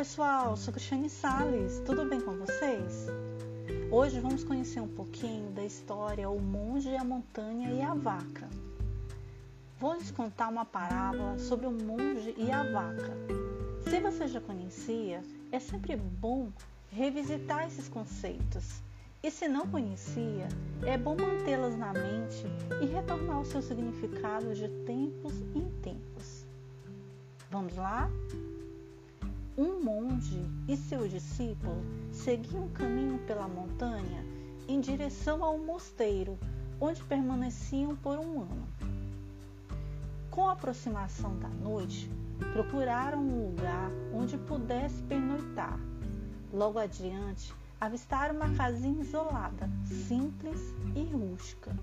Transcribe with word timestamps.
pessoal, 0.00 0.56
sou 0.56 0.72
Cristiane 0.72 1.10
Sales, 1.10 1.82
tudo 1.84 2.06
bem 2.06 2.22
com 2.22 2.32
vocês? 2.32 3.06
Hoje 3.90 4.18
vamos 4.18 4.42
conhecer 4.42 4.80
um 4.80 4.88
pouquinho 4.88 5.50
da 5.50 5.62
história 5.62 6.30
O 6.30 6.40
Monge, 6.40 6.96
a 6.96 7.04
Montanha 7.04 7.70
e 7.70 7.82
a 7.82 7.92
Vaca. 7.92 8.48
Vou 9.78 9.92
lhes 9.92 10.10
contar 10.10 10.48
uma 10.48 10.64
parábola 10.64 11.38
sobre 11.38 11.66
o 11.66 11.70
monge 11.70 12.34
e 12.38 12.50
a 12.50 12.62
vaca. 12.62 13.14
Se 13.90 14.00
você 14.00 14.26
já 14.26 14.40
conhecia, 14.40 15.20
é 15.52 15.60
sempre 15.60 15.94
bom 15.96 16.50
revisitar 16.90 17.66
esses 17.66 17.86
conceitos. 17.86 18.80
E 19.22 19.30
se 19.30 19.48
não 19.48 19.66
conhecia, 19.66 20.48
é 20.82 20.96
bom 20.96 21.14
mantê-las 21.14 21.76
na 21.76 21.92
mente 21.92 22.46
e 22.80 22.86
retornar 22.86 23.36
ao 23.36 23.44
seu 23.44 23.60
significado 23.60 24.54
de 24.54 24.66
tempos 24.86 25.34
em 25.54 25.68
tempos. 25.82 26.46
Vamos 27.50 27.76
lá? 27.76 28.10
Um 29.60 29.84
monge 29.84 30.42
e 30.66 30.74
seu 30.74 31.06
discípulo 31.06 31.84
seguiam 32.10 32.66
caminho 32.70 33.18
pela 33.26 33.46
montanha 33.46 34.24
em 34.66 34.80
direção 34.80 35.44
ao 35.44 35.58
mosteiro, 35.58 36.38
onde 36.80 37.04
permaneciam 37.04 37.94
por 37.94 38.18
um 38.18 38.40
ano. 38.40 38.66
Com 40.30 40.48
a 40.48 40.52
aproximação 40.52 41.38
da 41.40 41.48
noite, 41.48 42.10
procuraram 42.54 43.18
um 43.18 43.48
lugar 43.48 43.90
onde 44.14 44.38
pudesse 44.38 45.02
pernoitar. 45.02 45.78
Logo 46.54 46.78
adiante, 46.78 47.54
avistaram 47.78 48.36
uma 48.36 48.48
casinha 48.54 49.02
isolada, 49.02 49.68
simples 49.84 50.74
e 50.96 51.04
rústica, 51.04 51.76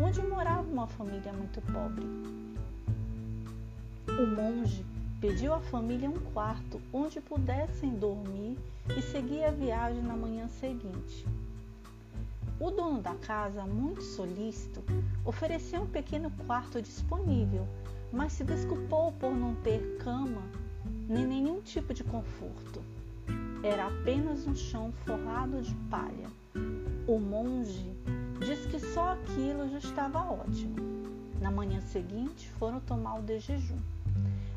onde 0.00 0.22
morava 0.22 0.62
uma 0.62 0.86
família 0.86 1.32
muito 1.32 1.60
pobre. 1.62 2.06
O 4.06 4.26
monge 4.36 4.86
Pediu 5.20 5.54
à 5.54 5.60
família 5.60 6.10
um 6.10 6.20
quarto 6.34 6.78
onde 6.92 7.22
pudessem 7.22 7.94
dormir 7.94 8.58
e 8.94 9.00
seguir 9.00 9.44
a 9.44 9.50
viagem 9.50 10.02
na 10.02 10.14
manhã 10.14 10.46
seguinte. 10.46 11.26
O 12.60 12.70
dono 12.70 13.00
da 13.00 13.14
casa, 13.14 13.64
muito 13.64 14.02
solícito, 14.02 14.82
ofereceu 15.24 15.82
um 15.82 15.86
pequeno 15.86 16.30
quarto 16.46 16.82
disponível, 16.82 17.66
mas 18.12 18.34
se 18.34 18.44
desculpou 18.44 19.10
por 19.12 19.34
não 19.34 19.54
ter 19.54 19.96
cama 19.98 20.42
nem 21.08 21.26
nenhum 21.26 21.62
tipo 21.62 21.94
de 21.94 22.04
conforto. 22.04 22.82
Era 23.62 23.86
apenas 23.86 24.46
um 24.46 24.54
chão 24.54 24.92
forrado 25.06 25.62
de 25.62 25.74
palha. 25.88 26.30
O 27.06 27.18
monge 27.18 27.90
disse 28.40 28.68
que 28.68 28.78
só 28.78 29.14
aquilo 29.14 29.66
já 29.70 29.78
estava 29.78 30.18
ótimo. 30.20 30.76
Na 31.40 31.50
manhã 31.50 31.80
seguinte, 31.80 32.50
foram 32.58 32.80
tomar 32.80 33.18
o 33.18 33.22
de 33.22 33.38
jejum. 33.38 33.78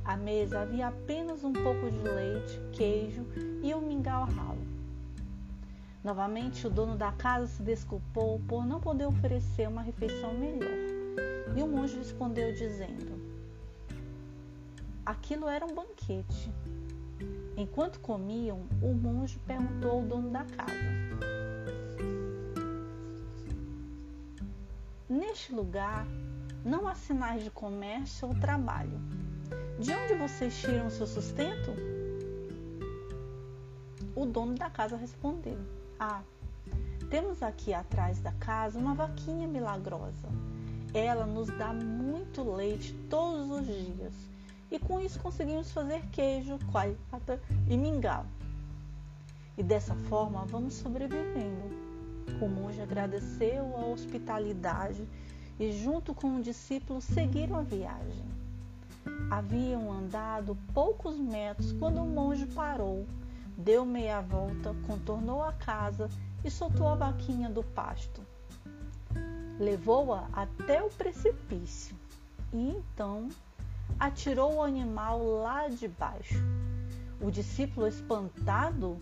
À 0.03 0.17
mesa 0.17 0.61
havia 0.61 0.87
apenas 0.87 1.43
um 1.43 1.53
pouco 1.53 1.91
de 1.91 1.99
leite, 1.99 2.59
queijo 2.71 3.25
e 3.61 3.73
um 3.73 3.81
mingau 3.81 4.25
ralo. 4.25 4.79
Novamente, 6.03 6.65
o 6.65 6.69
dono 6.69 6.95
da 6.95 7.11
casa 7.11 7.47
se 7.47 7.61
desculpou 7.61 8.39
por 8.47 8.65
não 8.65 8.79
poder 8.79 9.05
oferecer 9.05 9.67
uma 9.67 9.81
refeição 9.81 10.33
melhor. 10.33 10.77
E 11.55 11.61
o 11.61 11.67
monge 11.67 11.97
respondeu 11.97 12.53
dizendo: 12.53 13.19
Aquilo 15.05 15.47
era 15.47 15.65
um 15.65 15.75
banquete. 15.75 16.51
Enquanto 17.57 17.99
comiam, 17.99 18.61
o 18.81 18.93
monge 18.93 19.37
perguntou 19.39 19.91
ao 19.91 20.01
dono 20.03 20.29
da 20.29 20.45
casa: 20.45 20.73
Neste 25.09 25.53
lugar 25.53 26.07
não 26.63 26.87
há 26.87 26.95
sinais 26.95 27.43
de 27.43 27.51
comércio 27.51 28.27
ou 28.27 28.35
trabalho 28.35 29.18
de 29.79 29.93
onde 29.93 30.13
vocês 30.15 30.59
tiram 30.59 30.87
o 30.87 30.91
seu 30.91 31.07
sustento? 31.07 31.73
O 34.13 34.25
dono 34.25 34.53
da 34.55 34.69
casa 34.69 34.97
respondeu: 34.97 35.57
Ah, 35.97 36.21
temos 37.09 37.41
aqui 37.41 37.73
atrás 37.73 38.19
da 38.19 38.33
casa 38.33 38.77
uma 38.77 38.93
vaquinha 38.93 39.47
milagrosa. 39.47 40.27
Ela 40.93 41.25
nos 41.25 41.47
dá 41.47 41.71
muito 41.71 42.43
leite 42.43 42.93
todos 43.09 43.49
os 43.49 43.65
dias 43.65 44.13
e 44.69 44.77
com 44.77 44.99
isso 44.99 45.19
conseguimos 45.19 45.71
fazer 45.71 46.01
queijo, 46.11 46.59
coalhada 46.71 47.41
e 47.69 47.77
mingau. 47.77 48.25
E 49.57 49.63
dessa 49.63 49.95
forma 49.95 50.45
vamos 50.45 50.73
sobrevivendo. 50.73 51.79
O 52.41 52.49
monge 52.49 52.81
agradeceu 52.81 53.77
a 53.77 53.85
hospitalidade 53.85 55.07
e, 55.57 55.71
junto 55.71 56.13
com 56.13 56.35
o 56.35 56.41
discípulo, 56.41 56.99
seguiram 57.01 57.57
a 57.57 57.61
viagem. 57.61 58.38
Haviam 59.29 59.91
andado 59.91 60.57
poucos 60.73 61.17
metros 61.17 61.71
quando 61.73 62.01
o 62.01 62.05
monge 62.05 62.45
parou, 62.47 63.05
deu 63.57 63.85
meia 63.85 64.21
volta, 64.21 64.75
contornou 64.87 65.43
a 65.43 65.53
casa 65.53 66.09
e 66.43 66.49
soltou 66.49 66.87
a 66.87 66.95
vaquinha 66.95 67.49
do 67.49 67.63
pasto. 67.63 68.21
Levou-a 69.59 70.27
até 70.33 70.81
o 70.81 70.89
precipício 70.89 71.95
e 72.53 72.69
então 72.69 73.29
atirou 73.99 74.55
o 74.55 74.63
animal 74.63 75.23
lá 75.41 75.67
de 75.67 75.87
baixo. 75.87 76.41
O 77.21 77.29
discípulo, 77.29 77.87
espantado 77.87 78.97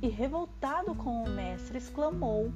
e 0.00 0.08
revoltado 0.08 0.94
com 0.94 1.24
o 1.24 1.30
mestre, 1.30 1.78
exclamou 1.78 2.52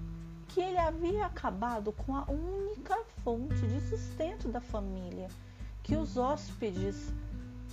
que 0.49 0.61
ele 0.61 0.79
havia 0.79 1.27
acabado 1.27 1.93
com 1.93 2.15
a 2.15 2.25
única 2.31 2.97
fonte 3.25 3.67
de 3.67 3.81
sustento 3.89 4.49
da 4.49 4.61
família 4.61 5.29
que 5.89 5.97
os 5.97 6.19
hóspedes 6.19 7.11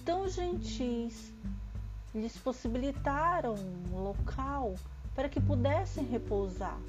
tão 0.05 0.29
gentis 0.29 1.33
lhes 2.13 2.37
possibilitaram 2.37 3.55
um 3.55 4.03
local 4.03 4.75
para 5.13 5.27
que 5.27 5.41
pudessem 5.41 6.05
repousar. 6.05 6.79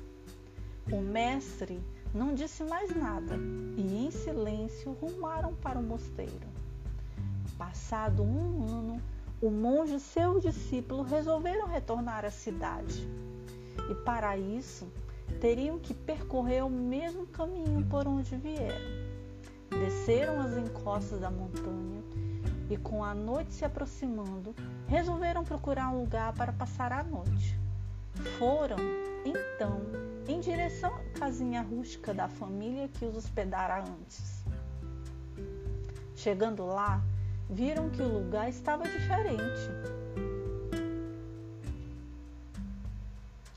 O 0.88 1.00
mestre 1.00 1.82
não 2.14 2.32
disse 2.32 2.62
mais 2.62 2.94
nada 2.94 3.34
e, 3.76 4.06
em 4.06 4.10
silêncio, 4.12 4.92
rumaram 4.92 5.52
para 5.56 5.80
o 5.80 5.82
mosteiro. 5.82 6.46
Passado 7.58 8.22
um 8.22 8.62
ano, 8.62 9.02
o 9.42 9.50
monge 9.50 9.96
e 9.96 10.00
seu 10.00 10.38
discípulo 10.38 11.02
resolveram 11.02 11.66
retornar 11.66 12.24
à 12.24 12.30
cidade. 12.30 13.04
E 13.90 13.94
para 14.04 14.38
isso, 14.38 14.86
teriam 15.40 15.76
que 15.80 15.92
percorrer 15.92 16.64
o 16.64 16.70
mesmo 16.70 17.26
caminho 17.26 17.84
por 17.86 18.06
onde 18.06 18.36
vieram. 18.36 19.05
Desceram 19.70 20.40
as 20.40 20.56
encostas 20.56 21.20
da 21.20 21.30
montanha 21.30 22.02
e, 22.70 22.76
com 22.76 23.04
a 23.04 23.14
noite 23.14 23.52
se 23.52 23.64
aproximando, 23.64 24.54
resolveram 24.86 25.44
procurar 25.44 25.88
um 25.90 26.00
lugar 26.00 26.32
para 26.34 26.52
passar 26.52 26.92
a 26.92 27.02
noite. 27.02 27.58
Foram, 28.38 28.78
então, 29.24 29.80
em 30.26 30.40
direção 30.40 30.94
à 30.94 31.18
casinha 31.18 31.62
rústica 31.62 32.14
da 32.14 32.28
família 32.28 32.88
que 32.88 33.04
os 33.04 33.16
hospedara 33.16 33.84
antes. 33.84 34.44
Chegando 36.14 36.66
lá, 36.66 37.02
viram 37.48 37.90
que 37.90 38.02
o 38.02 38.08
lugar 38.08 38.48
estava 38.48 38.84
diferente. 38.84 39.70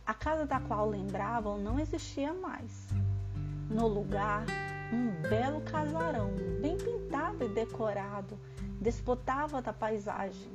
A 0.05 0.13
casa 0.13 0.45
da 0.45 0.59
qual 0.59 0.89
lembravam 0.89 1.57
não 1.59 1.79
existia 1.79 2.33
mais. 2.33 2.89
No 3.69 3.87
lugar 3.87 4.43
um 4.91 5.11
belo 5.29 5.61
casarão, 5.61 6.31
bem 6.61 6.77
pintado 6.77 7.43
e 7.43 7.49
decorado, 7.49 8.37
despotava 8.81 9.61
da 9.61 9.71
paisagem, 9.71 10.51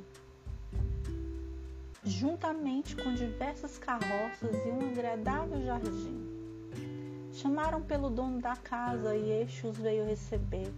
juntamente 2.03 2.95
com 2.95 3.13
diversas 3.13 3.77
carroças 3.77 4.55
e 4.65 4.69
um 4.69 4.91
agradável 4.91 5.61
jardim. 5.63 6.35
Chamaram 7.31 7.81
pelo 7.81 8.09
dono 8.09 8.39
da 8.39 8.55
casa 8.55 9.15
e 9.15 9.41
este 9.41 9.67
os 9.67 9.77
veio 9.77 10.05
receber. 10.05 10.71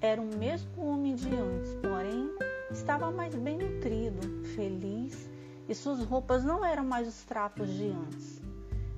Era 0.00 0.20
o 0.20 0.36
mesmo 0.36 0.84
homem 0.84 1.14
de 1.14 1.34
antes, 1.34 1.74
porém 1.76 2.30
estava 2.70 3.10
mais 3.10 3.34
bem 3.34 3.56
nutrido, 3.56 4.44
feliz, 4.54 5.30
e 5.68 5.74
suas 5.74 6.04
roupas 6.04 6.44
não 6.44 6.64
eram 6.64 6.84
mais 6.84 7.06
os 7.06 7.22
trapos 7.24 7.68
de 7.68 7.86
antes. 7.86 8.42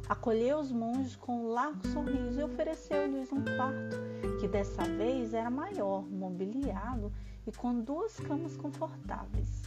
Acolheu 0.06 0.58
os 0.58 0.70
monges 0.70 1.16
com 1.16 1.44
um 1.44 1.48
largo 1.48 1.86
sorriso 1.88 2.38
e 2.38 2.44
ofereceu-lhes 2.44 3.32
um 3.32 3.42
quarto, 3.42 3.96
que 4.38 4.46
dessa 4.46 4.82
vez 4.82 5.32
era 5.32 5.48
maior, 5.50 6.02
mobiliado 6.10 7.10
e 7.46 7.52
com 7.52 7.80
duas 7.80 8.20
camas 8.20 8.54
confortáveis. 8.54 9.62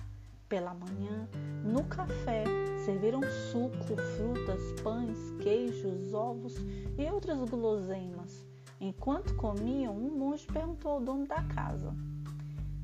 Pela 0.48 0.76
manhã, 0.76 1.28
no 1.64 1.84
café, 1.86 2.44
serviram 2.86 3.22
suco, 3.52 3.98
frutas, 4.16 4.62
pães, 4.84 5.18
queijos, 5.42 6.14
ovos 6.14 6.56
e 6.98 7.12
outras 7.12 7.38
guloseimas. 7.50 8.46
Enquanto 8.80 9.36
comiam, 9.36 9.98
um 9.98 10.16
monge 10.18 10.46
perguntou 10.46 10.92
ao 10.92 11.02
dono 11.02 11.26
da 11.26 11.42
casa: 11.44 11.96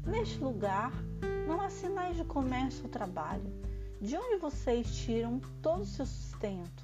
Neste 0.08 0.44
lugar 0.44 0.92
não 1.48 1.62
há 1.62 1.70
sinais 1.70 2.18
de 2.18 2.26
comércio 2.26 2.86
ou 2.86 2.90
trabalho. 2.90 3.54
De 4.02 4.18
onde 4.18 4.38
vocês 4.38 4.94
tiram 4.98 5.40
todo 5.62 5.84
o 5.84 5.86
seu 5.86 6.06
sustento? 6.06 6.83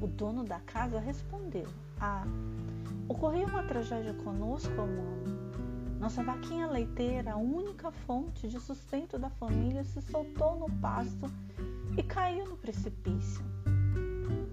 O 0.00 0.06
dono 0.06 0.44
da 0.44 0.60
casa 0.60 0.98
respondeu: 0.98 1.66
Ah, 2.00 2.24
ocorreu 3.08 3.46
uma 3.46 3.62
tragédia 3.62 4.14
conosco 4.14 4.72
há 4.78 4.84
um 4.84 5.00
ano. 5.00 5.46
Nossa 5.98 6.22
vaquinha 6.22 6.66
leiteira, 6.66 7.32
a 7.32 7.36
única 7.36 7.90
fonte 7.90 8.48
de 8.48 8.60
sustento 8.60 9.18
da 9.18 9.30
família, 9.30 9.82
se 9.82 10.02
soltou 10.02 10.58
no 10.58 10.70
pasto 10.80 11.26
e 11.96 12.02
caiu 12.02 12.44
no 12.44 12.56
precipício. 12.56 13.42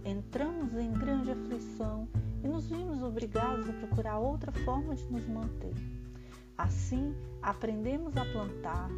Entramos 0.06 0.74
em 0.74 0.92
grande 0.92 1.32
aflição 1.32 2.08
e 2.44 2.48
nos 2.48 2.68
vimos 2.68 3.04
obrigados 3.04 3.70
a 3.70 3.74
procurar 3.74 4.20
outra 4.20 4.52
forma 4.52 4.96
de 4.96 5.06
nos 5.12 5.28
manter. 5.28 5.74
Assim, 6.58 7.14
aprendemos 7.42 8.16
a 8.16 8.26
plantar, 8.26 8.90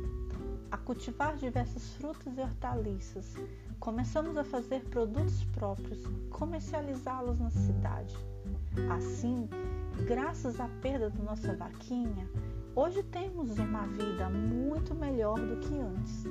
a 0.75 0.77
cultivar 0.77 1.37
diversas 1.37 1.93
frutas 1.93 2.37
e 2.37 2.41
hortaliças. 2.41 3.33
Começamos 3.79 4.35
a 4.35 4.43
fazer 4.43 4.81
produtos 4.89 5.45
próprios, 5.45 6.05
comercializá-los 6.29 7.39
na 7.39 7.49
cidade. 7.49 8.13
Assim, 8.93 9.47
graças 10.05 10.59
à 10.59 10.67
perda 10.81 11.09
da 11.09 11.23
nossa 11.23 11.55
vaquinha, 11.55 12.29
hoje 12.75 13.01
temos 13.03 13.57
uma 13.57 13.87
vida 13.87 14.29
muito 14.29 14.93
melhor 14.93 15.39
do 15.39 15.55
que 15.61 15.79
antes. 15.79 16.25